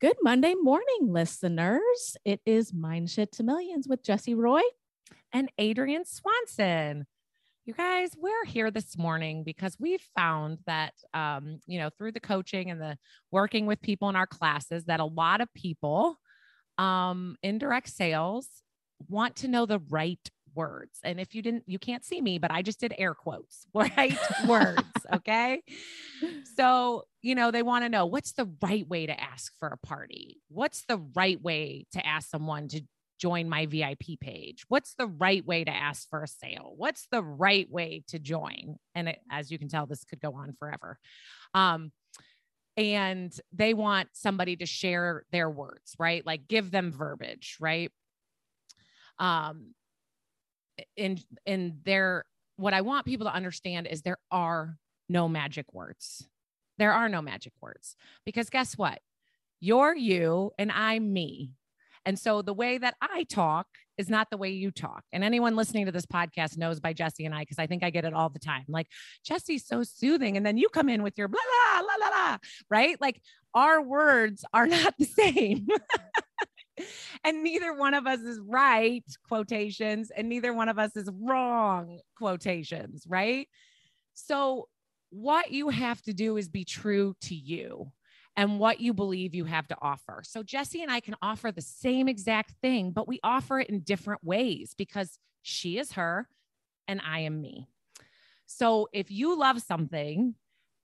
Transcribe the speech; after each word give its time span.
Good 0.00 0.18
Monday 0.22 0.54
morning, 0.54 1.08
listeners. 1.12 2.16
It 2.24 2.40
is 2.46 2.72
Mind 2.72 3.10
Shift 3.10 3.32
to 3.34 3.42
Millions 3.42 3.88
with 3.88 4.04
Jesse 4.04 4.36
Roy 4.36 4.60
and 5.32 5.50
Adrian 5.58 6.04
Swanson. 6.04 7.04
You 7.66 7.74
guys, 7.74 8.12
we're 8.16 8.44
here 8.44 8.70
this 8.70 8.96
morning 8.96 9.42
because 9.42 9.76
we've 9.80 10.06
found 10.14 10.58
that, 10.66 10.94
um, 11.14 11.58
you 11.66 11.80
know, 11.80 11.90
through 11.90 12.12
the 12.12 12.20
coaching 12.20 12.70
and 12.70 12.80
the 12.80 12.96
working 13.32 13.66
with 13.66 13.82
people 13.82 14.08
in 14.08 14.14
our 14.14 14.28
classes, 14.28 14.84
that 14.84 15.00
a 15.00 15.04
lot 15.04 15.40
of 15.40 15.52
people 15.52 16.20
um, 16.78 17.34
in 17.42 17.58
direct 17.58 17.88
sales 17.88 18.46
want 19.08 19.34
to 19.34 19.48
know 19.48 19.66
the 19.66 19.80
right 19.90 20.30
words. 20.54 20.98
And 21.04 21.20
if 21.20 21.34
you 21.34 21.42
didn't, 21.42 21.64
you 21.66 21.78
can't 21.78 22.04
see 22.04 22.20
me, 22.20 22.38
but 22.38 22.50
I 22.50 22.62
just 22.62 22.80
did 22.80 22.94
air 22.98 23.14
quotes, 23.14 23.66
right 23.74 24.16
words. 24.46 24.82
Okay. 25.10 25.62
So, 26.54 27.04
you 27.22 27.34
know, 27.34 27.50
they 27.50 27.62
want 27.62 27.84
to 27.86 27.88
know 27.88 28.04
what's 28.04 28.32
the 28.32 28.46
right 28.60 28.86
way 28.86 29.06
to 29.06 29.18
ask 29.18 29.54
for 29.58 29.68
a 29.68 29.78
party? 29.78 30.42
What's 30.48 30.84
the 30.84 30.98
right 31.14 31.40
way 31.40 31.86
to 31.92 32.06
ask 32.06 32.28
someone 32.28 32.68
to 32.68 32.82
join 33.18 33.48
my 33.48 33.64
VIP 33.64 34.20
page? 34.20 34.64
What's 34.68 34.94
the 34.94 35.06
right 35.06 35.44
way 35.46 35.64
to 35.64 35.70
ask 35.70 36.10
for 36.10 36.22
a 36.22 36.28
sale? 36.28 36.74
What's 36.76 37.06
the 37.10 37.22
right 37.22 37.70
way 37.70 38.04
to 38.08 38.18
join? 38.18 38.76
And 38.94 39.08
it, 39.08 39.20
as 39.30 39.50
you 39.50 39.58
can 39.58 39.68
tell, 39.68 39.86
this 39.86 40.04
could 40.04 40.20
go 40.20 40.34
on 40.34 40.54
forever. 40.58 40.98
Um, 41.54 41.92
and 42.76 43.36
they 43.52 43.74
want 43.74 44.10
somebody 44.12 44.56
to 44.56 44.66
share 44.66 45.24
their 45.32 45.50
words, 45.50 45.94
right? 45.98 46.24
Like 46.24 46.46
give 46.46 46.70
them 46.70 46.92
verbiage, 46.92 47.56
right? 47.60 47.90
Um, 49.18 49.74
in 50.96 51.18
in 51.46 51.78
their 51.84 52.24
what 52.56 52.74
I 52.74 52.80
want 52.80 53.06
people 53.06 53.26
to 53.26 53.32
understand 53.34 53.86
is 53.86 54.02
there 54.02 54.18
are 54.30 54.76
no 55.08 55.28
magic 55.28 55.72
words. 55.72 56.28
There 56.78 56.92
are 56.92 57.08
no 57.08 57.22
magic 57.22 57.52
words 57.60 57.96
because 58.24 58.50
guess 58.50 58.76
what? 58.76 59.00
You're 59.60 59.94
you 59.94 60.52
and 60.58 60.70
I'm 60.70 61.12
me. 61.12 61.52
And 62.04 62.18
so 62.18 62.42
the 62.42 62.54
way 62.54 62.78
that 62.78 62.94
I 63.00 63.24
talk 63.24 63.66
is 63.98 64.08
not 64.08 64.30
the 64.30 64.36
way 64.36 64.50
you 64.50 64.70
talk. 64.70 65.04
And 65.12 65.24
anyone 65.24 65.56
listening 65.56 65.86
to 65.86 65.92
this 65.92 66.06
podcast 66.06 66.56
knows 66.56 66.80
by 66.80 66.92
Jesse 66.92 67.26
and 67.26 67.34
I, 67.34 67.40
because 67.40 67.58
I 67.58 67.66
think 67.66 67.82
I 67.82 67.90
get 67.90 68.04
it 68.04 68.14
all 68.14 68.28
the 68.30 68.38
time. 68.38 68.64
Like, 68.68 68.86
Jesse's 69.24 69.66
so 69.66 69.82
soothing. 69.82 70.36
And 70.36 70.46
then 70.46 70.56
you 70.56 70.68
come 70.68 70.88
in 70.88 71.02
with 71.02 71.18
your 71.18 71.28
blah, 71.28 71.40
blah, 71.40 71.82
blah, 71.82 71.96
blah, 71.98 72.08
blah, 72.10 72.36
right? 72.70 72.98
Like, 73.00 73.20
our 73.54 73.82
words 73.82 74.44
are 74.54 74.66
not 74.68 74.94
the 74.98 75.04
same. 75.04 75.66
and 77.24 77.42
neither 77.42 77.74
one 77.74 77.94
of 77.94 78.06
us 78.06 78.20
is 78.20 78.40
right 78.40 79.04
quotations 79.26 80.10
and 80.10 80.28
neither 80.28 80.52
one 80.52 80.68
of 80.68 80.78
us 80.78 80.96
is 80.96 81.10
wrong 81.20 82.00
quotations 82.16 83.04
right? 83.08 83.48
So 84.14 84.68
what 85.10 85.50
you 85.52 85.68
have 85.68 86.02
to 86.02 86.12
do 86.12 86.36
is 86.36 86.48
be 86.48 86.64
true 86.64 87.14
to 87.22 87.34
you 87.34 87.90
and 88.36 88.58
what 88.60 88.80
you 88.80 88.92
believe 88.94 89.34
you 89.34 89.44
have 89.46 89.66
to 89.68 89.76
offer. 89.80 90.22
So 90.24 90.42
jesse 90.42 90.82
and 90.82 90.90
i 90.90 91.00
can 91.00 91.16
offer 91.22 91.50
the 91.50 91.62
same 91.62 92.08
exact 92.08 92.52
thing 92.62 92.92
but 92.92 93.08
we 93.08 93.20
offer 93.22 93.60
it 93.60 93.68
in 93.68 93.80
different 93.80 94.22
ways 94.24 94.74
because 94.76 95.18
she 95.42 95.78
is 95.78 95.92
her 95.92 96.28
and 96.86 97.00
i 97.06 97.20
am 97.20 97.40
me. 97.40 97.66
So 98.46 98.88
if 98.92 99.10
you 99.10 99.38
love 99.38 99.60
something 99.60 100.34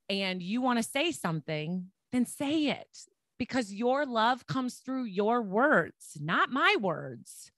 and 0.08 0.42
you 0.42 0.60
want 0.60 0.78
to 0.78 0.82
say 0.82 1.12
something 1.12 1.90
then 2.12 2.26
say 2.26 2.66
it 2.68 2.88
because 3.44 3.70
your 3.70 4.06
love 4.06 4.46
comes 4.46 4.76
through 4.76 5.04
your 5.04 5.42
words, 5.42 6.16
not 6.18 6.50
my 6.50 6.76
words, 6.80 7.52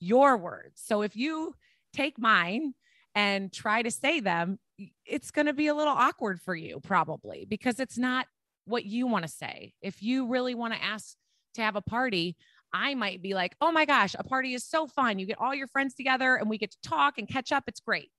your 0.00 0.38
words. 0.38 0.80
So 0.82 1.02
if 1.02 1.14
you 1.14 1.54
take 1.92 2.18
mine 2.18 2.72
and 3.14 3.52
try 3.52 3.82
to 3.82 3.90
say 3.90 4.20
them, 4.20 4.58
it's 5.04 5.30
going 5.30 5.44
to 5.44 5.52
be 5.52 5.66
a 5.66 5.74
little 5.74 5.92
awkward 5.92 6.40
for 6.40 6.54
you, 6.54 6.80
probably, 6.82 7.46
because 7.46 7.80
it's 7.80 7.98
not 7.98 8.26
what 8.64 8.86
you 8.86 9.06
want 9.06 9.26
to 9.26 9.30
say. 9.30 9.74
If 9.82 10.02
you 10.02 10.26
really 10.26 10.54
want 10.54 10.72
to 10.72 10.82
ask 10.82 11.16
to 11.56 11.60
have 11.62 11.76
a 11.76 11.82
party, 11.82 12.34
I 12.72 12.94
might 12.94 13.20
be 13.20 13.34
like, 13.34 13.56
oh 13.60 13.70
my 13.70 13.84
gosh, 13.84 14.16
a 14.18 14.24
party 14.24 14.54
is 14.54 14.64
so 14.64 14.86
fun. 14.86 15.18
You 15.18 15.26
get 15.26 15.38
all 15.38 15.54
your 15.54 15.68
friends 15.68 15.94
together 15.94 16.36
and 16.36 16.48
we 16.48 16.56
get 16.56 16.70
to 16.70 16.80
talk 16.82 17.18
and 17.18 17.28
catch 17.28 17.52
up. 17.52 17.64
It's 17.66 17.80
great. 17.80 18.10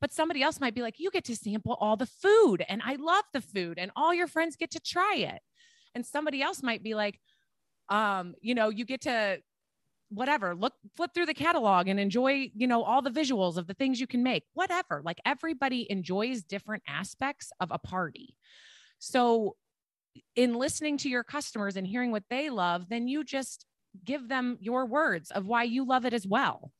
But 0.00 0.12
somebody 0.12 0.42
else 0.42 0.60
might 0.60 0.74
be 0.74 0.80
like, 0.80 0.98
you 0.98 1.10
get 1.10 1.24
to 1.24 1.36
sample 1.36 1.76
all 1.78 1.96
the 1.96 2.06
food 2.06 2.64
and 2.70 2.80
I 2.82 2.94
love 2.94 3.24
the 3.34 3.42
food 3.42 3.78
and 3.78 3.90
all 3.94 4.14
your 4.14 4.28
friends 4.28 4.56
get 4.56 4.70
to 4.70 4.80
try 4.80 5.16
it. 5.16 5.42
And 5.94 6.04
somebody 6.04 6.42
else 6.42 6.62
might 6.62 6.82
be 6.82 6.94
like, 6.94 7.20
um, 7.88 8.34
you 8.40 8.54
know, 8.54 8.68
you 8.68 8.84
get 8.84 9.02
to 9.02 9.38
whatever, 10.08 10.54
look, 10.54 10.74
flip 10.96 11.10
through 11.14 11.26
the 11.26 11.34
catalog 11.34 11.88
and 11.88 11.98
enjoy, 11.98 12.50
you 12.54 12.66
know, 12.66 12.82
all 12.82 13.02
the 13.02 13.10
visuals 13.10 13.56
of 13.56 13.66
the 13.66 13.74
things 13.74 14.00
you 14.00 14.06
can 14.06 14.22
make, 14.22 14.44
whatever. 14.54 15.02
Like 15.04 15.20
everybody 15.24 15.86
enjoys 15.90 16.42
different 16.42 16.82
aspects 16.88 17.50
of 17.60 17.70
a 17.70 17.78
party. 17.78 18.36
So, 18.98 19.56
in 20.36 20.54
listening 20.54 20.96
to 20.98 21.08
your 21.08 21.24
customers 21.24 21.76
and 21.76 21.84
hearing 21.84 22.12
what 22.12 22.22
they 22.30 22.48
love, 22.48 22.88
then 22.88 23.08
you 23.08 23.24
just 23.24 23.66
give 24.04 24.28
them 24.28 24.56
your 24.60 24.86
words 24.86 25.32
of 25.32 25.46
why 25.46 25.64
you 25.64 25.84
love 25.84 26.04
it 26.04 26.14
as 26.14 26.26
well. 26.26 26.70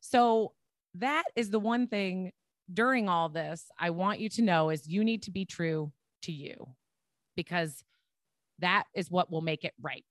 So, 0.00 0.52
that 0.94 1.24
is 1.36 1.50
the 1.50 1.60
one 1.60 1.88
thing 1.88 2.32
during 2.72 3.08
all 3.08 3.28
this 3.28 3.64
I 3.78 3.90
want 3.90 4.20
you 4.20 4.28
to 4.30 4.42
know 4.42 4.70
is 4.70 4.86
you 4.86 5.04
need 5.04 5.22
to 5.24 5.30
be 5.30 5.44
true 5.44 5.92
to 6.22 6.32
you 6.32 6.68
because 7.36 7.82
that 8.60 8.84
is 8.94 9.10
what 9.10 9.30
will 9.30 9.40
make 9.40 9.64
it 9.64 9.72
right. 9.80 10.04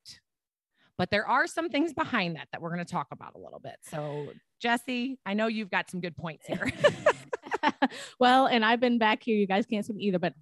But 0.98 1.12
there 1.12 1.28
are 1.28 1.46
some 1.46 1.70
things 1.70 1.94
behind 1.94 2.36
that 2.38 2.48
that 2.52 2.62
we're 2.62 2.74
going 2.74 2.86
to 2.86 2.92
talk 2.92 3.08
about 3.12 3.36
a 3.36 3.38
little 3.38 3.60
bit. 3.60 3.76
So, 3.84 4.30
Jesse, 4.60 5.20
I 5.26 5.36
know 5.36 5.48
you've 5.48 5.70
got 5.70 5.90
some 5.92 6.02
good 6.02 6.18
points 6.18 6.48
here. 6.48 6.72
well, 8.20 8.48
and 8.48 8.66
I've 8.66 8.80
been 8.80 8.98
back 8.98 9.24
here. 9.24 9.36
You 9.36 9.48
guys 9.48 9.66
can't 9.66 9.86
see 9.86 9.94
me 9.94 10.04
either, 10.06 10.20
but 10.20 10.34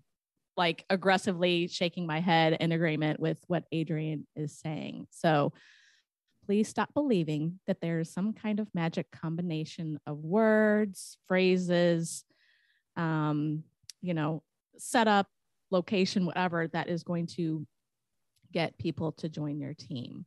like 0.58 0.86
aggressively 0.90 1.68
shaking 1.68 2.08
my 2.08 2.22
head 2.22 2.58
in 2.60 2.72
agreement 2.72 3.20
with 3.20 3.44
what 3.48 3.66
Adrienne 3.74 4.26
is 4.36 4.58
saying. 4.58 5.08
So, 5.12 5.52
please 6.46 6.68
stop 6.68 6.94
believing 6.94 7.60
that 7.66 7.82
there's 7.82 8.14
some 8.14 8.32
kind 8.32 8.60
of 8.60 8.68
magic 8.74 9.10
combination 9.12 10.00
of 10.06 10.20
words, 10.20 11.18
phrases, 11.28 12.24
um, 12.96 13.64
you 14.02 14.14
know, 14.14 14.44
setup, 14.78 15.28
location, 15.72 16.26
whatever 16.26 16.68
that 16.68 16.88
is 16.88 17.04
going 17.04 17.26
to 17.26 17.66
get 18.52 18.78
people 18.78 19.12
to 19.14 19.30
join 19.30 19.60
your 19.60 19.74
team. 19.74 20.26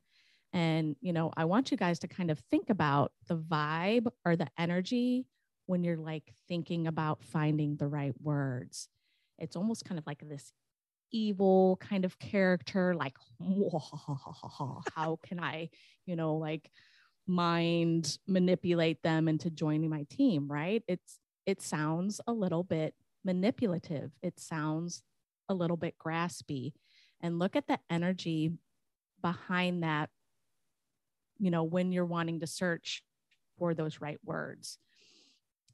And, 0.53 0.97
you 1.01 1.13
know, 1.13 1.31
I 1.37 1.45
want 1.45 1.71
you 1.71 1.77
guys 1.77 1.99
to 2.01 2.09
kind 2.09 2.31
of 2.31 2.39
think 2.51 2.71
about 2.71 3.13
the 3.27 3.37
vibe 3.37 4.07
or 4.25 4.37
the 4.37 4.49
energy 4.59 5.27
when 5.67 5.85
you're 5.85 5.99
like 5.99 6.33
thinking 6.49 6.87
about 6.87 7.23
finding 7.23 7.77
the 7.77 7.87
right 7.87 8.15
words. 8.21 8.89
It's 9.39 9.57
almost 9.57 9.85
kind 9.85 9.99
of 9.99 10.07
like 10.07 10.21
this 10.27 10.53
evil 11.13 11.77
kind 11.81 12.05
of 12.05 12.19
character, 12.19 12.95
like, 12.95 13.17
how 14.95 15.19
can 15.23 15.39
I, 15.41 15.69
you 16.07 16.17
know, 16.17 16.37
like 16.37 16.71
mind 17.27 18.19
manipulate 18.27 19.03
them 19.03 19.29
into 19.29 19.51
joining 19.51 19.91
my 19.91 20.05
team, 20.09 20.51
right? 20.51 20.83
It's, 20.89 21.19
it 21.45 21.61
sounds 21.61 22.21
a 22.27 22.33
little 22.33 22.63
bit 22.63 22.95
manipulative. 23.25 24.13
It 24.23 24.41
sounds 24.41 25.03
a 25.49 25.55
little 25.55 25.77
bit 25.77 25.95
graspy 25.99 26.73
and 27.21 27.39
look 27.39 27.57
at 27.57 27.67
the 27.67 27.79
energy 27.91 28.53
behind 29.23 29.83
that 29.83 30.11
you 31.39 31.51
know 31.51 31.65
when 31.65 31.93
you're 31.93 32.05
wanting 32.05 32.41
to 32.41 32.47
search 32.47 33.03
for 33.59 33.75
those 33.75 34.01
right 34.01 34.19
words. 34.25 34.79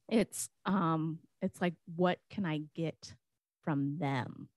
It's 0.09 0.49
um 0.67 1.19
it's 1.43 1.61
like 1.61 1.75
what 1.97 2.19
can 2.31 2.45
i 2.47 2.63
get 2.75 3.15
from 3.63 3.99
them? 3.99 4.49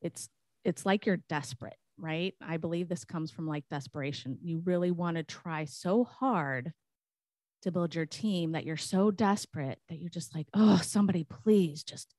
It's 0.00 0.28
it's 0.64 0.86
like 0.86 1.06
you're 1.06 1.18
desperate 1.28 1.76
right? 1.98 2.34
I 2.46 2.58
believe 2.58 2.88
this 2.88 3.04
comes 3.04 3.30
from 3.30 3.46
like 3.46 3.64
desperation. 3.70 4.38
You 4.42 4.60
really 4.64 4.90
want 4.90 5.16
to 5.16 5.22
try 5.22 5.64
so 5.64 6.04
hard 6.04 6.72
to 7.62 7.72
build 7.72 7.94
your 7.94 8.06
team 8.06 8.52
that 8.52 8.64
you're 8.64 8.76
so 8.76 9.10
desperate 9.10 9.78
that 9.88 9.98
you're 9.98 10.10
just 10.10 10.34
like 10.34 10.46
oh 10.54 10.76
somebody 10.82 11.24
please 11.24 11.82
just 11.82 12.14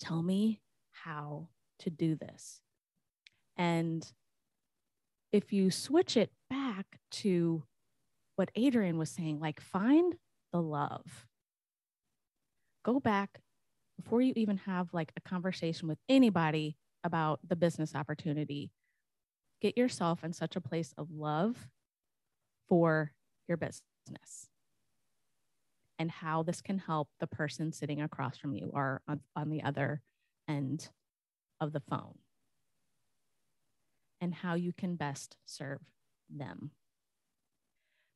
tell 0.00 0.20
me 0.20 0.60
how 0.90 1.48
to 1.80 1.90
do 1.90 2.14
this. 2.14 2.60
And 3.56 4.06
if 5.32 5.52
you 5.52 5.70
switch 5.70 6.16
it 6.16 6.30
back 6.48 6.98
to 7.10 7.64
what 8.36 8.50
Adrian 8.54 8.98
was 8.98 9.10
saying, 9.10 9.40
like 9.40 9.60
find 9.60 10.14
the 10.52 10.62
love, 10.62 11.26
go 12.84 13.00
back 13.00 13.40
before 14.00 14.22
you 14.22 14.32
even 14.36 14.58
have 14.58 14.94
like 14.94 15.12
a 15.16 15.28
conversation 15.28 15.88
with 15.88 15.98
anybody 16.08 16.76
about 17.04 17.40
the 17.46 17.56
business 17.56 17.94
opportunity. 17.94 18.70
Get 19.60 19.76
yourself 19.76 20.22
in 20.22 20.32
such 20.32 20.54
a 20.56 20.60
place 20.60 20.94
of 20.96 21.08
love 21.10 21.68
for 22.68 23.12
your 23.48 23.56
business 23.56 24.48
and 25.98 26.10
how 26.10 26.42
this 26.42 26.60
can 26.60 26.78
help 26.78 27.08
the 27.18 27.26
person 27.26 27.72
sitting 27.72 28.00
across 28.00 28.38
from 28.38 28.54
you 28.54 28.70
or 28.72 29.02
on, 29.08 29.20
on 29.34 29.50
the 29.50 29.62
other 29.62 30.00
end 30.48 30.90
of 31.60 31.72
the 31.72 31.80
phone 31.80 32.18
and 34.20 34.34
how 34.34 34.54
you 34.54 34.72
can 34.72 34.96
best 34.96 35.36
serve 35.44 35.80
them. 36.28 36.70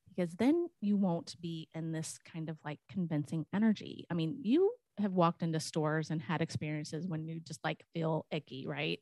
Because 0.08 0.34
then 0.34 0.68
you 0.80 0.96
won't 0.96 1.40
be 1.40 1.68
in 1.74 1.92
this 1.92 2.18
kind 2.30 2.50
of 2.50 2.58
like 2.64 2.78
convincing 2.90 3.46
energy. 3.54 4.04
I 4.10 4.14
mean, 4.14 4.38
you 4.42 4.72
have 4.98 5.12
walked 5.12 5.42
into 5.42 5.58
stores 5.58 6.10
and 6.10 6.20
had 6.20 6.42
experiences 6.42 7.06
when 7.06 7.24
you 7.24 7.40
just 7.40 7.60
like 7.64 7.82
feel 7.94 8.26
icky, 8.30 8.66
right? 8.66 9.00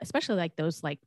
Especially 0.00 0.34
like 0.34 0.56
those 0.56 0.82
like 0.82 0.98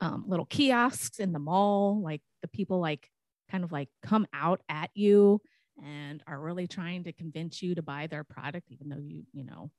um, 0.00 0.24
little 0.26 0.44
kiosks 0.44 1.20
in 1.20 1.32
the 1.32 1.38
mall, 1.38 2.02
like 2.02 2.20
the 2.42 2.48
people 2.48 2.80
like 2.80 3.08
kind 3.50 3.64
of 3.64 3.72
like 3.72 3.88
come 4.02 4.26
out 4.34 4.60
at 4.68 4.90
you 4.94 5.40
and 5.82 6.22
are 6.26 6.38
really 6.38 6.66
trying 6.66 7.04
to 7.04 7.12
convince 7.12 7.62
you 7.62 7.74
to 7.74 7.82
buy 7.82 8.08
their 8.08 8.24
product, 8.24 8.70
even 8.70 8.90
though 8.90 8.98
you, 8.98 9.22
you 9.32 9.44
know, 9.44 9.70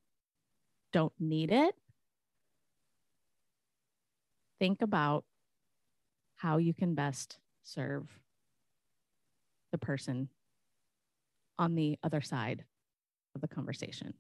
don't 0.93 1.13
need 1.19 1.51
it. 1.51 1.75
Think 4.59 4.81
about 4.81 5.25
how 6.37 6.57
you 6.57 6.73
can 6.73 6.95
best 6.95 7.37
serve 7.63 8.07
the 9.71 9.77
person 9.77 10.29
on 11.57 11.75
the 11.75 11.97
other 12.03 12.21
side 12.21 12.63
of 13.35 13.41
the 13.41 13.47
conversation. 13.47 14.13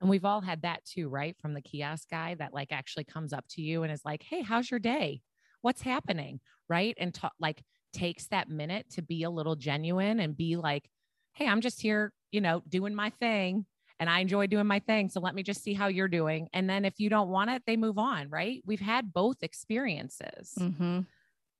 And 0.00 0.08
we've 0.08 0.24
all 0.24 0.40
had 0.40 0.62
that 0.62 0.84
too, 0.84 1.08
right? 1.08 1.36
From 1.40 1.54
the 1.54 1.60
kiosk 1.60 2.08
guy 2.10 2.34
that 2.36 2.54
like 2.54 2.72
actually 2.72 3.04
comes 3.04 3.32
up 3.32 3.44
to 3.50 3.62
you 3.62 3.82
and 3.82 3.92
is 3.92 4.04
like, 4.04 4.22
Hey, 4.22 4.42
how's 4.42 4.70
your 4.70 4.80
day? 4.80 5.20
What's 5.62 5.82
happening? 5.82 6.40
Right. 6.68 6.94
And 6.98 7.12
ta- 7.12 7.32
like 7.38 7.62
takes 7.92 8.26
that 8.28 8.48
minute 8.48 8.86
to 8.92 9.02
be 9.02 9.24
a 9.24 9.30
little 9.30 9.56
genuine 9.56 10.20
and 10.20 10.36
be 10.36 10.56
like, 10.56 10.88
Hey, 11.34 11.46
I'm 11.46 11.60
just 11.60 11.82
here, 11.82 12.12
you 12.32 12.40
know, 12.40 12.62
doing 12.68 12.94
my 12.94 13.10
thing 13.10 13.66
and 14.00 14.08
I 14.08 14.20
enjoy 14.20 14.46
doing 14.46 14.66
my 14.66 14.78
thing. 14.78 15.10
So 15.10 15.20
let 15.20 15.34
me 15.34 15.42
just 15.42 15.62
see 15.62 15.74
how 15.74 15.88
you're 15.88 16.08
doing. 16.08 16.48
And 16.54 16.68
then 16.68 16.86
if 16.86 16.98
you 16.98 17.10
don't 17.10 17.28
want 17.28 17.50
it, 17.50 17.62
they 17.66 17.76
move 17.76 17.98
on, 17.98 18.30
right? 18.30 18.62
We've 18.64 18.80
had 18.80 19.12
both 19.12 19.42
experiences. 19.42 20.54
Mm-hmm. 20.58 21.00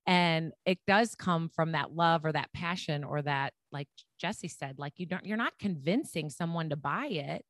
And 0.06 0.52
it 0.64 0.78
does 0.87 1.14
come 1.14 1.50
from 1.50 1.72
that 1.72 1.92
love 1.92 2.25
or 2.25 2.32
that 2.32 2.50
passion 2.54 3.04
or 3.04 3.20
that, 3.22 3.52
like 3.70 3.88
Jesse 4.19 4.48
said, 4.48 4.78
like 4.78 4.94
you 4.96 5.04
don't, 5.04 5.26
you're 5.26 5.37
not 5.37 5.52
convincing 5.60 6.31
someone 6.31 6.70
to 6.70 6.76
buy 6.76 7.06
it 7.06 7.44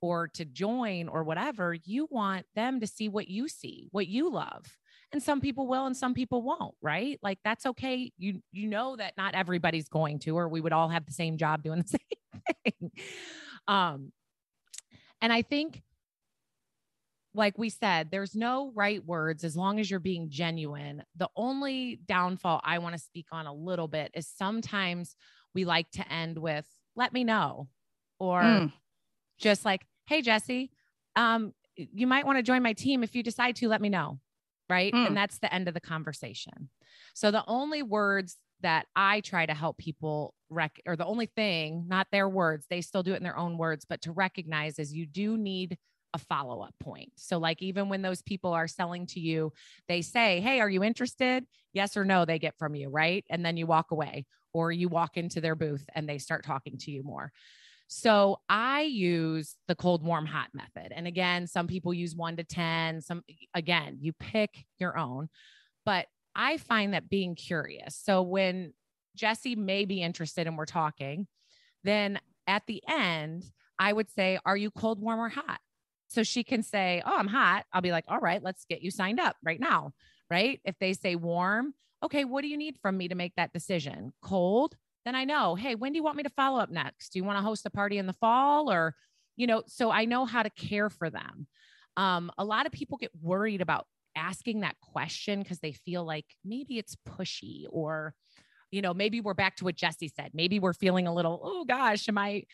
or 0.00 0.28
to 0.28 0.44
join 0.44 1.08
or 1.08 1.24
whatever, 1.24 1.74
you 1.74 2.06
want 2.08 2.46
them 2.54 2.78
to 2.78 2.86
see 2.86 3.08
what 3.08 3.26
you 3.26 3.48
see, 3.48 3.88
what 3.90 4.06
you 4.06 4.30
love. 4.30 4.64
And 5.10 5.20
some 5.20 5.40
people 5.40 5.66
will 5.66 5.86
and 5.86 5.96
some 5.96 6.14
people 6.14 6.42
won't, 6.42 6.76
right? 6.80 7.18
Like 7.22 7.38
that's 7.42 7.66
okay. 7.66 8.12
You 8.18 8.40
you 8.52 8.68
know 8.68 8.94
that 8.96 9.14
not 9.16 9.34
everybody's 9.34 9.88
going 9.88 10.20
to 10.20 10.38
or 10.38 10.48
we 10.48 10.60
would 10.60 10.72
all 10.72 10.88
have 10.90 11.06
the 11.06 11.12
same 11.12 11.38
job 11.38 11.64
doing 11.64 11.82
the 11.82 11.88
same 11.98 12.52
thing. 12.64 12.90
Um 13.66 14.12
and 15.20 15.32
I 15.32 15.42
think 15.42 15.82
like 17.34 17.58
we 17.58 17.68
said, 17.68 18.10
there's 18.10 18.34
no 18.34 18.72
right 18.74 19.04
words 19.04 19.44
as 19.44 19.56
long 19.56 19.78
as 19.78 19.90
you're 19.90 20.00
being 20.00 20.28
genuine. 20.28 21.04
The 21.16 21.28
only 21.36 22.00
downfall 22.06 22.60
I 22.64 22.78
want 22.78 22.94
to 22.94 23.00
speak 23.00 23.26
on 23.30 23.46
a 23.46 23.52
little 23.52 23.86
bit 23.86 24.10
is 24.14 24.26
sometimes 24.26 25.14
we 25.54 25.64
like 25.64 25.90
to 25.92 26.12
end 26.12 26.38
with, 26.38 26.66
let 26.96 27.12
me 27.12 27.24
know, 27.24 27.68
or 28.18 28.42
mm 28.42 28.72
just 29.38 29.64
like, 29.64 29.86
hey, 30.06 30.20
Jesse, 30.20 30.70
um, 31.16 31.52
you 31.76 32.06
might 32.06 32.26
want 32.26 32.38
to 32.38 32.42
join 32.42 32.62
my 32.62 32.72
team. 32.72 33.04
If 33.04 33.14
you 33.14 33.22
decide 33.22 33.56
to, 33.56 33.68
let 33.68 33.80
me 33.80 33.88
know. 33.88 34.18
Right. 34.68 34.92
Mm. 34.92 35.06
And 35.08 35.16
that's 35.16 35.38
the 35.38 35.52
end 35.52 35.68
of 35.68 35.74
the 35.74 35.80
conversation. 35.80 36.70
So 37.14 37.30
the 37.30 37.44
only 37.46 37.82
words 37.82 38.36
that 38.60 38.86
I 38.96 39.20
try 39.20 39.46
to 39.46 39.54
help 39.54 39.78
people 39.78 40.34
rec 40.50 40.80
or 40.86 40.96
the 40.96 41.04
only 41.06 41.26
thing, 41.26 41.84
not 41.88 42.06
their 42.10 42.28
words, 42.28 42.66
they 42.68 42.80
still 42.80 43.02
do 43.02 43.14
it 43.14 43.16
in 43.16 43.22
their 43.22 43.36
own 43.38 43.58
words, 43.58 43.84
but 43.88 44.02
to 44.02 44.12
recognize 44.12 44.78
is 44.78 44.92
you 44.92 45.06
do 45.06 45.36
need 45.36 45.78
a 46.14 46.18
follow 46.18 46.62
up 46.62 46.74
point. 46.80 47.12
So, 47.16 47.38
like, 47.38 47.60
even 47.62 47.88
when 47.88 48.02
those 48.02 48.22
people 48.22 48.52
are 48.52 48.68
selling 48.68 49.06
to 49.08 49.20
you, 49.20 49.52
they 49.88 50.02
say, 50.02 50.40
Hey, 50.40 50.60
are 50.60 50.70
you 50.70 50.82
interested? 50.82 51.44
Yes 51.72 51.96
or 51.96 52.04
no, 52.04 52.24
they 52.24 52.38
get 52.38 52.58
from 52.58 52.74
you, 52.74 52.88
right? 52.88 53.24
And 53.28 53.44
then 53.44 53.56
you 53.56 53.66
walk 53.66 53.90
away 53.90 54.24
or 54.52 54.72
you 54.72 54.88
walk 54.88 55.16
into 55.16 55.40
their 55.40 55.54
booth 55.54 55.84
and 55.94 56.08
they 56.08 56.18
start 56.18 56.44
talking 56.44 56.78
to 56.78 56.90
you 56.90 57.02
more. 57.02 57.30
So 57.88 58.40
I 58.48 58.82
use 58.82 59.56
the 59.66 59.74
cold, 59.74 60.02
warm, 60.02 60.26
hot 60.26 60.48
method. 60.52 60.92
And 60.94 61.06
again, 61.06 61.46
some 61.46 61.66
people 61.66 61.94
use 61.94 62.14
one 62.14 62.36
to 62.36 62.44
10. 62.44 63.00
Some, 63.00 63.22
again, 63.54 63.98
you 64.00 64.12
pick 64.12 64.66
your 64.78 64.98
own. 64.98 65.28
But 65.86 66.06
I 66.34 66.58
find 66.58 66.92
that 66.92 67.08
being 67.08 67.34
curious. 67.34 67.96
So 67.96 68.22
when 68.22 68.74
Jesse 69.18 69.56
may 69.56 69.84
be 69.84 70.02
interested 70.02 70.46
and 70.46 70.56
we're 70.56 70.64
talking, 70.64 71.26
then 71.84 72.18
at 72.46 72.62
the 72.66 72.82
end, 72.88 73.44
I 73.78 73.92
would 73.92 74.10
say, 74.10 74.38
Are 74.44 74.56
you 74.56 74.70
cold, 74.70 75.00
warm, 75.00 75.20
or 75.20 75.28
hot? 75.28 75.60
So 76.08 76.22
she 76.22 76.44
can 76.44 76.62
say, 76.62 77.02
Oh, 77.04 77.16
I'm 77.16 77.26
hot. 77.26 77.66
I'll 77.72 77.82
be 77.82 77.92
like, 77.92 78.04
All 78.08 78.20
right, 78.20 78.42
let's 78.42 78.64
get 78.68 78.82
you 78.82 78.90
signed 78.90 79.20
up 79.20 79.36
right 79.42 79.60
now. 79.60 79.92
Right. 80.30 80.60
If 80.64 80.76
they 80.78 80.92
say 80.92 81.16
warm, 81.16 81.74
okay, 82.02 82.24
what 82.24 82.42
do 82.42 82.48
you 82.48 82.56
need 82.56 82.76
from 82.80 82.96
me 82.96 83.08
to 83.08 83.14
make 83.14 83.34
that 83.36 83.52
decision? 83.52 84.12
Cold, 84.22 84.76
then 85.04 85.14
I 85.14 85.24
know, 85.24 85.54
hey, 85.54 85.74
when 85.74 85.92
do 85.92 85.96
you 85.96 86.02
want 86.02 86.16
me 86.16 86.22
to 86.22 86.30
follow 86.30 86.60
up 86.60 86.70
next? 86.70 87.10
Do 87.10 87.18
you 87.18 87.24
want 87.24 87.38
to 87.38 87.42
host 87.42 87.66
a 87.66 87.70
party 87.70 87.98
in 87.98 88.06
the 88.06 88.12
fall 88.12 88.70
or, 88.70 88.94
you 89.36 89.46
know, 89.46 89.62
so 89.66 89.90
I 89.90 90.04
know 90.04 90.26
how 90.26 90.42
to 90.42 90.50
care 90.50 90.90
for 90.90 91.08
them. 91.08 91.46
Um, 91.96 92.30
a 92.36 92.44
lot 92.44 92.66
of 92.66 92.72
people 92.72 92.98
get 92.98 93.10
worried 93.20 93.62
about 93.62 93.86
asking 94.14 94.60
that 94.60 94.76
question 94.80 95.42
because 95.42 95.60
they 95.60 95.72
feel 95.72 96.04
like 96.04 96.26
maybe 96.44 96.78
it's 96.78 96.96
pushy 97.08 97.64
or, 97.70 98.14
you 98.70 98.82
know, 98.82 98.94
maybe 98.94 99.20
we're 99.20 99.34
back 99.34 99.56
to 99.56 99.64
what 99.64 99.76
Jesse 99.76 100.12
said. 100.14 100.30
Maybe 100.34 100.58
we're 100.58 100.72
feeling 100.72 101.06
a 101.06 101.14
little, 101.14 101.40
oh 101.42 101.64
gosh, 101.64 102.08
am 102.08 102.18
I, 102.18 102.44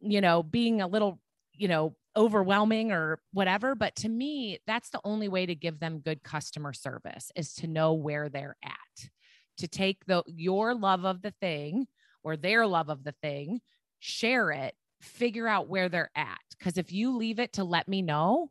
you 0.00 0.20
know, 0.20 0.42
being 0.42 0.80
a 0.80 0.86
little, 0.86 1.20
you 1.54 1.68
know, 1.68 1.96
overwhelming 2.16 2.92
or 2.92 3.20
whatever. 3.32 3.74
But 3.74 3.96
to 3.96 4.08
me, 4.08 4.58
that's 4.66 4.90
the 4.90 5.00
only 5.04 5.28
way 5.28 5.46
to 5.46 5.54
give 5.54 5.80
them 5.80 6.00
good 6.00 6.22
customer 6.22 6.72
service 6.72 7.30
is 7.36 7.54
to 7.54 7.66
know 7.66 7.94
where 7.94 8.28
they're 8.28 8.56
at 8.64 9.10
to 9.58 9.68
take 9.68 10.04
the 10.06 10.22
your 10.26 10.74
love 10.74 11.04
of 11.04 11.22
the 11.22 11.32
thing 11.40 11.86
or 12.24 12.36
their 12.36 12.66
love 12.66 12.88
of 12.88 13.04
the 13.04 13.14
thing, 13.22 13.60
share 13.98 14.50
it, 14.50 14.74
figure 15.00 15.48
out 15.48 15.68
where 15.68 15.88
they're 15.88 16.10
at. 16.14 16.38
Because 16.58 16.78
if 16.78 16.92
you 16.92 17.16
leave 17.16 17.38
it 17.38 17.54
to 17.54 17.64
let 17.64 17.88
me 17.88 18.02
know, 18.02 18.50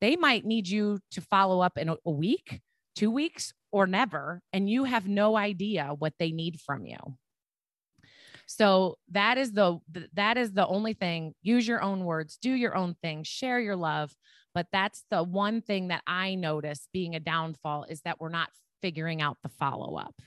they 0.00 0.16
might 0.16 0.44
need 0.44 0.68
you 0.68 0.98
to 1.12 1.20
follow 1.20 1.60
up 1.60 1.78
in 1.78 1.88
a, 1.88 1.96
a 2.04 2.10
week, 2.10 2.60
two 2.94 3.10
weeks, 3.10 3.52
or 3.72 3.86
never. 3.86 4.42
And 4.52 4.68
you 4.68 4.84
have 4.84 5.08
no 5.08 5.36
idea 5.36 5.94
what 5.98 6.14
they 6.18 6.32
need 6.32 6.60
from 6.60 6.86
you. 6.86 6.98
So 8.46 8.98
that 9.12 9.38
is 9.38 9.52
the 9.52 9.78
that 10.14 10.36
is 10.36 10.52
the 10.52 10.66
only 10.66 10.92
thing. 10.92 11.34
Use 11.40 11.68
your 11.68 11.80
own 11.82 12.04
words, 12.04 12.36
do 12.36 12.50
your 12.50 12.74
own 12.74 12.96
thing, 13.00 13.22
share 13.22 13.60
your 13.60 13.76
love. 13.76 14.12
But 14.54 14.66
that's 14.72 15.04
the 15.10 15.22
one 15.22 15.62
thing 15.62 15.88
that 15.88 16.02
I 16.06 16.34
notice 16.34 16.88
being 16.92 17.14
a 17.14 17.20
downfall 17.20 17.86
is 17.88 18.00
that 18.02 18.20
we're 18.20 18.28
not 18.28 18.50
figuring 18.82 19.22
out 19.22 19.38
the 19.42 19.48
follow 19.48 19.96
up. 19.96 20.20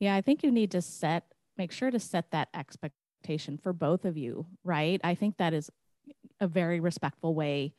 Yeah, 0.00 0.16
I 0.16 0.22
think 0.22 0.42
you 0.42 0.50
need 0.50 0.72
to 0.72 0.82
set, 0.82 1.24
make 1.56 1.70
sure 1.70 1.90
to 1.90 2.00
set 2.00 2.30
that 2.32 2.48
expectation 2.54 3.58
for 3.58 3.72
both 3.72 4.04
of 4.04 4.16
you, 4.16 4.46
right? 4.64 5.00
I 5.04 5.14
think 5.14 5.36
that 5.36 5.54
is 5.54 5.70
a 6.40 6.48
very 6.48 6.80
respectful 6.80 7.34
way 7.34 7.74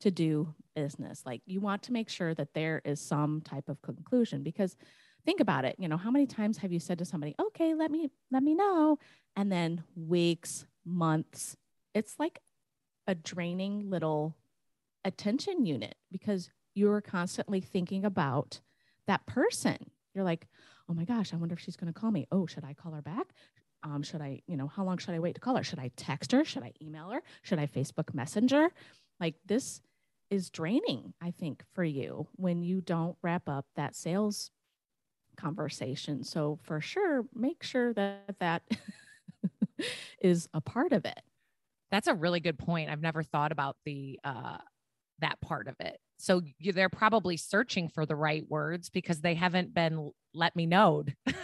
to 0.00 0.10
do 0.10 0.54
business. 0.74 1.22
Like 1.24 1.42
you 1.46 1.60
want 1.60 1.82
to 1.84 1.92
make 1.92 2.08
sure 2.08 2.34
that 2.34 2.54
there 2.54 2.80
is 2.84 3.00
some 3.00 3.40
type 3.42 3.68
of 3.68 3.82
conclusion 3.82 4.42
because 4.42 4.76
think 5.24 5.40
about 5.40 5.64
it, 5.64 5.76
you 5.78 5.88
know, 5.88 5.96
how 5.96 6.10
many 6.10 6.26
times 6.26 6.58
have 6.58 6.72
you 6.72 6.80
said 6.80 6.98
to 6.98 7.04
somebody, 7.04 7.34
"Okay, 7.38 7.74
let 7.74 7.90
me 7.90 8.10
let 8.30 8.42
me 8.42 8.54
know." 8.54 8.98
And 9.36 9.50
then 9.50 9.84
weeks, 9.94 10.66
months, 10.84 11.56
it's 11.94 12.18
like 12.18 12.40
a 13.06 13.14
draining 13.14 13.90
little 13.90 14.36
attention 15.04 15.66
unit 15.66 15.94
because 16.10 16.50
you're 16.74 17.00
constantly 17.00 17.60
thinking 17.60 18.04
about 18.04 18.60
that 19.06 19.26
person. 19.26 19.76
You're 20.14 20.24
like, 20.24 20.46
oh 20.88 20.94
my 20.94 21.04
gosh, 21.04 21.32
I 21.32 21.36
wonder 21.36 21.54
if 21.54 21.60
she's 21.60 21.76
going 21.76 21.92
to 21.92 21.98
call 21.98 22.10
me. 22.10 22.26
Oh, 22.30 22.46
should 22.46 22.64
I 22.64 22.74
call 22.74 22.92
her 22.92 23.02
back? 23.02 23.28
Um, 23.82 24.02
should 24.02 24.20
I, 24.20 24.42
you 24.46 24.56
know, 24.56 24.68
how 24.68 24.84
long 24.84 24.98
should 24.98 25.14
I 25.14 25.18
wait 25.18 25.34
to 25.36 25.40
call 25.40 25.56
her? 25.56 25.64
Should 25.64 25.78
I 25.78 25.90
text 25.96 26.32
her? 26.32 26.44
Should 26.44 26.62
I 26.62 26.72
email 26.82 27.10
her? 27.10 27.22
Should 27.42 27.58
I 27.58 27.66
Facebook 27.66 28.12
Messenger? 28.12 28.70
Like 29.18 29.36
this 29.46 29.80
is 30.30 30.50
draining, 30.50 31.12
I 31.20 31.32
think, 31.32 31.64
for 31.74 31.84
you 31.84 32.28
when 32.36 32.62
you 32.62 32.80
don't 32.80 33.16
wrap 33.22 33.48
up 33.48 33.66
that 33.76 33.96
sales 33.96 34.50
conversation. 35.36 36.24
So 36.24 36.58
for 36.62 36.80
sure, 36.80 37.24
make 37.34 37.62
sure 37.62 37.92
that 37.94 38.36
that 38.40 38.62
is 40.20 40.48
a 40.54 40.60
part 40.60 40.92
of 40.92 41.04
it. 41.04 41.20
That's 41.90 42.06
a 42.06 42.14
really 42.14 42.40
good 42.40 42.58
point. 42.58 42.90
I've 42.90 43.00
never 43.00 43.22
thought 43.22 43.52
about 43.52 43.76
the 43.84 44.20
uh, 44.22 44.58
that 45.20 45.40
part 45.40 45.66
of 45.66 45.74
it. 45.80 45.98
So 46.18 46.42
you, 46.58 46.72
they're 46.72 46.88
probably 46.88 47.36
searching 47.36 47.88
for 47.88 48.06
the 48.06 48.16
right 48.16 48.44
words 48.48 48.90
because 48.90 49.20
they 49.20 49.34
haven't 49.34 49.74
been 49.74 50.12
let 50.34 50.54
me 50.54 50.66
know. 50.66 51.04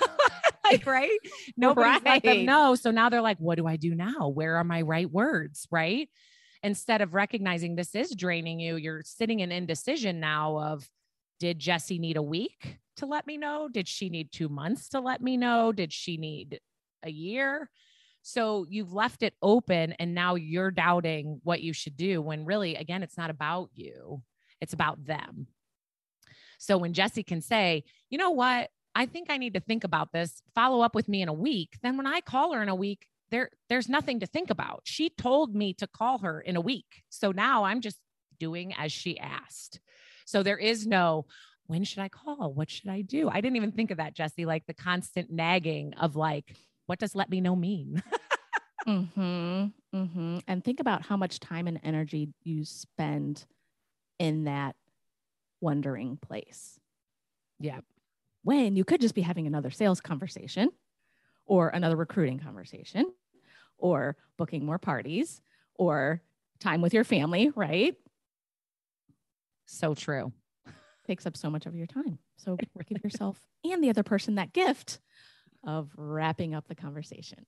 like, 0.65 0.87
right? 0.87 1.19
Nobody's 1.57 2.03
right. 2.03 2.05
let 2.05 2.23
them 2.23 2.45
know. 2.45 2.75
So 2.75 2.91
now 2.91 3.09
they're 3.09 3.23
like, 3.23 3.39
what 3.39 3.57
do 3.57 3.67
I 3.67 3.77
do 3.77 3.95
now? 3.95 4.29
Where 4.29 4.57
are 4.57 4.65
my 4.65 4.83
right 4.83 5.11
words? 5.11 5.67
Right. 5.71 6.09
Instead 6.63 7.03
of 7.03 7.15
recognizing 7.15 7.77
this 7.77 7.95
is 7.95 8.15
draining 8.15 8.61
you, 8.61 8.77
you're 8.77 9.03
sitting 9.03 9.41
in 9.41 9.53
indecision 9.53 10.21
now 10.21 10.59
of 10.59 10.89
did 11.39 11.59
Jesse 11.59 11.99
need 11.99 12.17
a 12.17 12.23
week 12.23 12.79
to 12.97 13.07
let 13.07 13.27
me 13.27 13.37
know? 13.37 13.69
Did 13.69 13.89
she 13.89 14.09
need 14.09 14.33
two 14.33 14.49
months 14.49 14.89
to 14.91 15.01
let 15.01 15.21
me 15.21 15.37
know? 15.37 15.73
Did 15.73 15.93
she 15.93 16.17
need 16.17 16.61
a 17.03 17.11
year? 17.11 17.71
So 18.23 18.67
you've 18.69 18.93
left 18.93 19.23
it 19.23 19.35
open 19.41 19.93
and 20.01 20.15
now 20.15 20.35
you're 20.35 20.71
doubting 20.71 21.41
what 21.45 21.63
you 21.63 21.73
should 21.73 21.97
do 21.97 22.21
when 22.21 22.45
really, 22.45 22.75
again, 22.75 23.03
it's 23.03 23.17
not 23.17 23.31
about 23.31 23.71
you, 23.75 24.23
it's 24.61 24.73
about 24.73 25.05
them. 25.05 25.47
So 26.59 26.79
when 26.79 26.93
Jesse 26.93 27.23
can 27.23 27.41
say, 27.41 27.85
you 28.11 28.19
know 28.19 28.31
what, 28.31 28.71
I 28.95 29.07
think 29.07 29.31
I 29.31 29.37
need 29.37 29.55
to 29.55 29.61
think 29.61 29.85
about 29.85 30.13
this, 30.13 30.43
follow 30.55 30.81
up 30.81 30.95
with 30.95 31.07
me 31.07 31.23
in 31.23 31.29
a 31.29 31.33
week, 31.35 31.77
then 31.83 31.97
when 31.97 32.07
I 32.07 32.21
call 32.21 32.53
her 32.55 32.63
in 32.63 32.69
a 32.69 32.75
week, 32.75 33.07
there, 33.31 33.51
there's 33.69 33.89
nothing 33.89 34.21
to 34.21 34.27
think 34.27 34.51
about. 34.51 34.83
She 34.85 35.11
told 35.11 35.55
me 35.55 35.75
to 35.75 35.87
call 35.87 36.19
her 36.19 36.41
in 36.41 36.57
a 36.57 36.61
week. 36.61 37.03
So 37.09 37.33
now 37.33 37.65
I'm 37.65 37.81
just 37.81 37.99
doing 38.39 38.75
as 38.75 38.93
she 38.93 39.19
asked. 39.19 39.81
So 40.27 40.43
there 40.43 40.59
is 40.59 40.87
no, 40.87 41.27
when 41.67 41.85
should 41.85 42.01
I 42.01 42.09
call? 42.09 42.53
What 42.53 42.71
should 42.71 42.89
I 42.89 43.03
do? 43.03 43.29
I 43.29 43.41
didn't 43.41 43.57
even 43.57 43.73
think 43.73 43.91
of 43.91 43.99
that, 43.99 44.15
Jesse, 44.15 44.47
like 44.47 44.67
the 44.67 44.75
constant 44.75 45.31
nagging 45.31 45.95
of 45.95 46.17
like, 46.17 46.57
what 46.87 46.99
does 46.99 47.15
let 47.15 47.29
me 47.29 47.41
know 47.41 47.57
mean? 47.57 48.03
mm-hmm, 48.87 49.67
mm-hmm. 49.95 50.39
And 50.47 50.65
think 50.65 50.81
about 50.81 51.03
how 51.03 51.17
much 51.17 51.41
time 51.41 51.67
and 51.67 51.81
energy 51.83 52.29
you 52.45 52.65
spend 52.65 53.45
in 54.19 54.45
that 54.45 54.77
wondering 55.61 56.17
place. 56.17 56.79
Yeah. 57.59 57.81
When 58.43 58.77
you 58.77 58.85
could 58.85 59.01
just 59.01 59.15
be 59.15 59.23
having 59.23 59.47
another 59.47 59.71
sales 59.71 60.01
conversation 60.01 60.71
or 61.47 61.69
another 61.69 61.97
recruiting 61.97 62.39
conversation 62.39 63.07
or 63.79 64.17
booking 64.37 64.65
more 64.65 64.79
parties 64.79 65.41
or 65.75 66.23
time 66.61 66.81
with 66.81 66.95
your 66.95 67.05
family, 67.05 67.51
right? 67.55 67.95
So 69.67 69.95
true. 69.95 70.33
Takes 71.07 71.27
up 71.27 71.37
so 71.37 71.51
much 71.51 71.67
of 71.67 71.75
your 71.75 71.87
time. 71.87 72.19
So 72.37 72.57
give 72.89 73.03
yourself 73.05 73.41
and 73.65 73.83
the 73.83 73.91
other 73.91 74.03
person 74.03 74.37
that 74.37 74.53
gift 74.53 75.01
of 75.65 75.91
wrapping 75.97 76.55
up 76.55 76.69
the 76.69 76.75
conversation. 76.75 77.47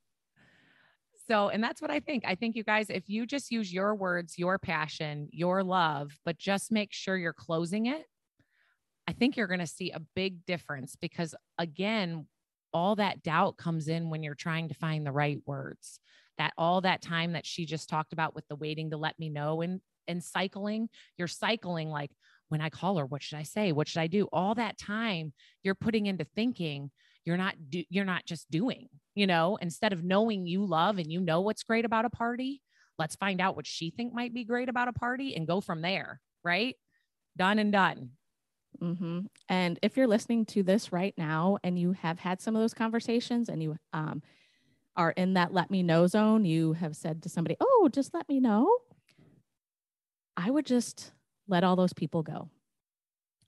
So, 1.28 1.50
and 1.50 1.62
that's 1.62 1.82
what 1.82 1.90
I 1.90 2.00
think. 2.00 2.24
I 2.26 2.34
think 2.34 2.56
you 2.56 2.64
guys, 2.64 2.88
if 2.88 3.08
you 3.08 3.26
just 3.26 3.50
use 3.50 3.72
your 3.72 3.94
words, 3.94 4.38
your 4.38 4.58
passion, 4.58 5.28
your 5.30 5.62
love, 5.62 6.18
but 6.24 6.38
just 6.38 6.72
make 6.72 6.92
sure 6.92 7.16
you're 7.16 7.34
closing 7.34 7.86
it, 7.86 8.04
I 9.06 9.12
think 9.12 9.36
you're 9.36 9.46
going 9.46 9.60
to 9.60 9.66
see 9.66 9.90
a 9.90 10.00
big 10.14 10.46
difference 10.46 10.96
because, 10.96 11.34
again, 11.58 12.26
all 12.72 12.96
that 12.96 13.22
doubt 13.22 13.56
comes 13.56 13.88
in 13.88 14.10
when 14.10 14.22
you're 14.22 14.34
trying 14.34 14.68
to 14.68 14.74
find 14.74 15.06
the 15.06 15.12
right 15.12 15.40
words. 15.46 16.00
That 16.38 16.52
all 16.56 16.82
that 16.82 17.02
time 17.02 17.32
that 17.32 17.46
she 17.46 17.66
just 17.66 17.88
talked 17.88 18.12
about 18.12 18.34
with 18.34 18.46
the 18.48 18.56
waiting 18.56 18.90
to 18.90 18.96
let 18.96 19.18
me 19.18 19.28
know 19.28 19.60
and 19.62 19.80
and 20.06 20.22
cycling, 20.24 20.88
you're 21.16 21.28
cycling 21.28 21.90
like 21.90 22.10
when 22.48 22.60
I 22.60 22.70
call 22.70 22.96
her, 22.96 23.04
what 23.04 23.22
should 23.22 23.38
I 23.38 23.42
say? 23.42 23.72
What 23.72 23.88
should 23.88 24.00
I 24.00 24.06
do? 24.06 24.28
All 24.32 24.54
that 24.54 24.78
time 24.78 25.32
you're 25.62 25.74
putting 25.74 26.06
into 26.06 26.24
thinking, 26.24 26.90
you're 27.24 27.36
not 27.36 27.54
do, 27.68 27.84
you're 27.90 28.04
not 28.04 28.24
just 28.24 28.50
doing, 28.50 28.88
you 29.14 29.26
know, 29.26 29.58
instead 29.60 29.92
of 29.92 30.02
knowing 30.04 30.46
you 30.46 30.64
love 30.64 30.98
and 30.98 31.12
you 31.12 31.20
know 31.20 31.42
what's 31.42 31.62
great 31.62 31.84
about 31.84 32.06
a 32.06 32.10
party, 32.10 32.62
let's 32.98 33.16
find 33.16 33.40
out 33.40 33.56
what 33.56 33.66
she 33.66 33.90
think 33.90 34.14
might 34.14 34.32
be 34.32 34.44
great 34.44 34.68
about 34.68 34.88
a 34.88 34.92
party 34.92 35.36
and 35.36 35.46
go 35.46 35.60
from 35.60 35.82
there, 35.82 36.20
right? 36.42 36.76
Done 37.36 37.58
and 37.58 37.72
done. 37.72 38.10
Mm-hmm. 38.82 39.20
And 39.48 39.78
if 39.82 39.96
you're 39.96 40.06
listening 40.06 40.44
to 40.46 40.62
this 40.62 40.92
right 40.92 41.14
now 41.16 41.58
and 41.64 41.78
you 41.78 41.92
have 41.92 42.18
had 42.18 42.40
some 42.40 42.54
of 42.54 42.62
those 42.62 42.74
conversations 42.74 43.48
and 43.48 43.62
you 43.62 43.76
um, 43.92 44.22
are 44.96 45.10
in 45.12 45.34
that 45.34 45.52
let 45.52 45.70
me 45.70 45.82
know 45.82 46.06
zone, 46.06 46.44
you 46.44 46.74
have 46.74 46.96
said 46.96 47.22
to 47.22 47.28
somebody, 47.28 47.56
Oh, 47.60 47.88
just 47.92 48.14
let 48.14 48.28
me 48.28 48.40
know. 48.40 48.68
I 50.36 50.50
would 50.50 50.66
just 50.66 51.12
let 51.48 51.64
all 51.64 51.76
those 51.76 51.92
people 51.92 52.22
go. 52.22 52.50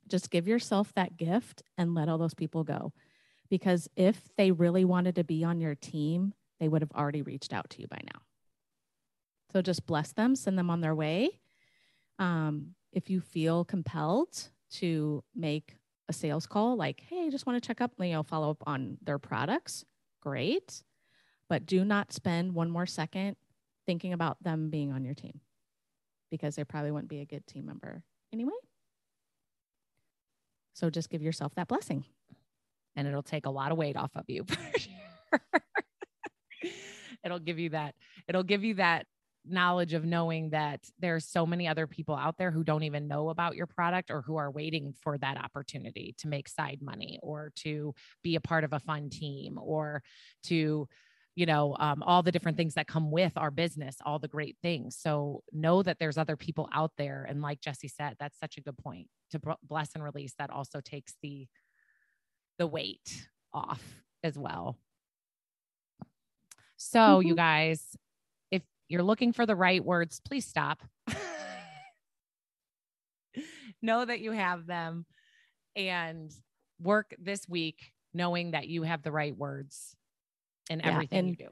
Just 0.09 0.31
give 0.31 0.49
yourself 0.49 0.93
that 0.95 1.17
gift 1.17 1.63
and 1.79 1.95
let 1.95 2.09
all 2.09 2.19
those 2.19 2.35
people 2.35 2.65
go. 2.65 2.93
Because 3.49 3.89
if 3.97 4.21
they 4.37 4.51
really 4.51 4.85
wanted 4.85 5.17
to 5.17 5.25
be 5.25 5.45
on 5.45 5.61
your 5.61 5.75
team, 5.75 6.35
they 6.59 6.69
would 6.69 6.83
have 6.83 6.93
already 6.93 7.23
reached 7.23 7.53
out 7.53 7.71
to 7.71 7.81
you 7.81 7.89
by 7.89 8.01
now. 8.13 8.21
So 9.53 9.63
just 9.63 9.87
bless 9.87 10.13
them, 10.13 10.35
send 10.37 10.59
them 10.59 10.71
on 10.71 10.81
their 10.81 10.95
way. 10.95 11.31
Um, 12.19 12.75
if 12.93 13.09
you 13.11 13.21
feel 13.21 13.65
compelled 13.65 14.51
to 14.73 15.23
make 15.35 15.77
a 16.09 16.13
sales 16.13 16.47
call, 16.47 16.77
like, 16.77 17.03
hey, 17.09 17.31
just 17.31 17.47
want 17.47 17.63
to 17.63 17.67
check 17.67 17.81
up, 17.81 17.93
you 17.99 18.13
know, 18.13 18.23
follow 18.23 18.51
up 18.51 18.63
on 18.67 18.99
their 19.03 19.19
products, 19.19 19.85
great. 20.21 20.83
But 21.49 21.67
do 21.67 21.85
not 21.85 22.13
spend 22.13 22.55
one 22.55 22.71
more 22.71 22.87
second 22.87 23.37
thinking 23.87 24.13
about 24.13 24.43
them 24.43 24.71
being 24.71 24.93
on 24.93 25.05
your 25.05 25.15
team 25.15 25.41
because 26.31 26.55
they 26.55 26.65
probably 26.65 26.91
wouldn't 26.91 27.09
be 27.09 27.21
a 27.21 27.25
good 27.25 27.47
team 27.47 27.67
member 27.67 28.05
anyway. 28.33 28.53
So 30.75 30.91
just 30.91 31.11
give 31.11 31.23
yourself 31.23 31.55
that 31.57 31.69
blessing. 31.69 32.05
And 32.97 33.07
it'll 33.07 33.23
take 33.23 33.47
a 33.47 33.51
lot 33.51 33.73
of 33.73 33.79
weight 33.79 33.97
off 33.97 34.11
of 34.15 34.25
you. 34.29 34.47
it'll 37.25 37.39
give 37.39 37.59
you 37.59 37.71
that, 37.71 37.95
it'll 38.29 38.43
give 38.43 38.65
you 38.65 38.75
that 38.75 39.07
knowledge 39.47 39.95
of 39.95 40.05
knowing 40.05 40.51
that 40.51 40.81
there's 40.99 41.27
so 41.27 41.47
many 41.47 41.67
other 41.67 41.87
people 41.87 42.15
out 42.15 42.37
there 42.39 42.51
who 42.51 42.65
don't 42.65 42.83
even 42.83 43.09
know 43.09 43.31
about 43.31 43.57
your 43.57 43.67
product 43.67 44.11
or 44.11 44.23
who 44.23 44.37
are 44.37 44.51
waiting 44.51 44.93
for 45.03 45.17
that 45.19 45.39
opportunity 45.39 46.15
to 46.19 46.29
make 46.29 46.49
side 46.49 46.81
money 46.83 47.19
or 47.23 47.53
to 47.57 47.95
be 48.23 48.37
a 48.37 48.41
part 48.41 48.65
of 48.65 48.73
a 48.73 48.81
fun 48.81 49.09
team 49.11 49.59
or 49.61 50.03
to 50.45 50.89
you 51.37 51.47
know 51.47 51.77
um, 51.79 52.03
all 52.03 52.23
the 52.23 52.33
different 52.33 52.57
things 52.57 52.75
that 52.75 52.87
come 52.87 53.11
with 53.11 53.33
our 53.37 53.51
business 53.51 53.97
all 54.05 54.19
the 54.19 54.29
great 54.29 54.57
things. 54.63 54.97
So 54.97 55.43
know 55.53 55.83
that 55.83 55.99
there's 55.99 56.19
other 56.19 56.37
people 56.37 56.69
out 56.73 56.93
there. 56.99 57.27
And 57.29 57.41
like 57.41 57.61
jesse 57.61 57.89
said 57.89 58.17
that's 58.19 58.39
such 58.39 58.57
a 58.59 58.61
good 58.61 58.77
point 58.79 59.09
to 59.31 59.41
bless 59.63 59.95
and 59.95 60.05
release 60.05 60.35
that 60.39 60.51
also 60.51 60.81
takes 60.81 61.15
the 61.23 61.47
the 62.59 62.67
weight 62.67 63.29
off 63.55 63.83
as 64.23 64.39
well. 64.39 64.77
So 66.77 66.99
mm-hmm. 66.99 67.29
you 67.29 67.35
guys 67.35 67.97
you're 68.91 69.03
looking 69.03 69.33
for 69.33 69.47
the 69.47 69.57
right 69.57 69.85
words 69.85 70.21
please 70.27 70.45
stop 70.45 70.83
know 73.83 74.05
that 74.05 74.21
you 74.21 74.33
have 74.33 74.67
them 74.67 75.07
and 75.77 76.31
work 76.81 77.15
this 77.19 77.49
week 77.49 77.93
knowing 78.13 78.53
that 78.53 78.69
you 78.69 78.83
have 78.83 79.03
the 79.03 79.13
right 79.13 79.37
words 79.37 79.97
in 80.69 80.81
yeah, 80.81 80.89
everything 80.89 81.19
and, 81.19 81.29
you 81.29 81.37
do. 81.37 81.49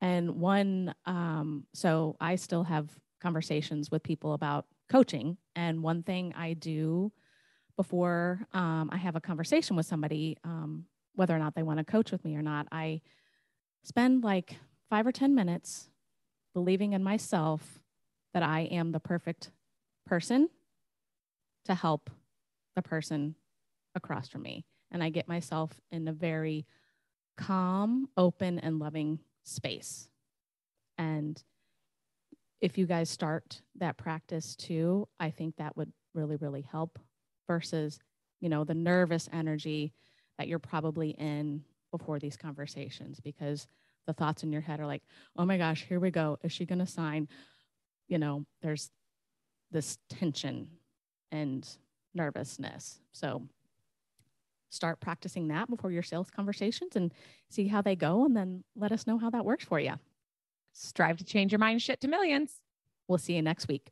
And 0.00 0.40
one, 0.40 0.94
um, 1.06 1.64
so 1.74 2.16
I 2.20 2.36
still 2.36 2.64
have 2.64 2.90
conversations 3.20 3.90
with 3.90 4.02
people 4.02 4.34
about 4.34 4.66
coaching. 4.90 5.36
And 5.54 5.82
one 5.82 6.02
thing 6.02 6.34
I 6.36 6.52
do 6.54 7.12
before 7.76 8.46
um, 8.52 8.90
I 8.92 8.96
have 8.96 9.16
a 9.16 9.20
conversation 9.20 9.76
with 9.76 9.86
somebody, 9.86 10.36
um, 10.44 10.84
whether 11.14 11.34
or 11.34 11.38
not 11.38 11.54
they 11.54 11.62
want 11.62 11.78
to 11.78 11.84
coach 11.84 12.12
with 12.12 12.24
me 12.24 12.36
or 12.36 12.42
not, 12.42 12.66
I 12.70 13.00
spend 13.82 14.22
like 14.22 14.56
five 14.90 15.06
or 15.06 15.12
10 15.12 15.34
minutes 15.34 15.88
believing 16.56 16.94
in 16.94 17.04
myself 17.04 17.82
that 18.32 18.42
I 18.42 18.60
am 18.60 18.90
the 18.90 18.98
perfect 18.98 19.50
person 20.06 20.48
to 21.66 21.74
help 21.74 22.08
the 22.74 22.80
person 22.80 23.34
across 23.94 24.26
from 24.26 24.40
me. 24.40 24.64
And 24.90 25.02
I 25.02 25.10
get 25.10 25.28
myself 25.28 25.78
in 25.92 26.08
a 26.08 26.14
very 26.14 26.64
calm, 27.36 28.08
open, 28.16 28.58
and 28.58 28.78
loving 28.78 29.18
space. 29.44 30.08
And 30.96 31.42
if 32.62 32.78
you 32.78 32.86
guys 32.86 33.10
start 33.10 33.60
that 33.74 33.98
practice 33.98 34.56
too, 34.56 35.08
I 35.20 35.28
think 35.28 35.56
that 35.56 35.76
would 35.76 35.92
really, 36.14 36.36
really 36.36 36.62
help 36.62 36.98
versus, 37.46 37.98
you 38.40 38.48
know, 38.48 38.64
the 38.64 38.72
nervous 38.72 39.28
energy 39.30 39.92
that 40.38 40.48
you're 40.48 40.58
probably 40.58 41.10
in 41.10 41.64
before 41.92 42.18
these 42.18 42.38
conversations 42.38 43.20
because 43.20 43.66
the 44.06 44.12
thoughts 44.12 44.42
in 44.42 44.52
your 44.52 44.60
head 44.60 44.80
are 44.80 44.86
like, 44.86 45.02
oh 45.36 45.44
my 45.44 45.58
gosh, 45.58 45.84
here 45.88 46.00
we 46.00 46.10
go. 46.10 46.38
Is 46.42 46.52
she 46.52 46.66
going 46.66 46.78
to 46.78 46.86
sign? 46.86 47.28
You 48.08 48.18
know, 48.18 48.44
there's 48.62 48.90
this 49.70 49.98
tension 50.08 50.68
and 51.32 51.68
nervousness. 52.14 53.00
So 53.12 53.42
start 54.70 55.00
practicing 55.00 55.48
that 55.48 55.68
before 55.68 55.90
your 55.90 56.02
sales 56.02 56.30
conversations 56.30 56.96
and 56.96 57.12
see 57.48 57.66
how 57.66 57.82
they 57.82 57.96
go 57.96 58.24
and 58.24 58.36
then 58.36 58.64
let 58.74 58.92
us 58.92 59.06
know 59.06 59.18
how 59.18 59.30
that 59.30 59.44
works 59.44 59.64
for 59.64 59.80
you. 59.80 59.94
Strive 60.72 61.16
to 61.18 61.24
change 61.24 61.52
your 61.52 61.58
mind 61.58 61.82
shift 61.82 62.02
to 62.02 62.08
millions. 62.08 62.60
We'll 63.08 63.18
see 63.18 63.34
you 63.34 63.42
next 63.42 63.68
week. 63.68 63.90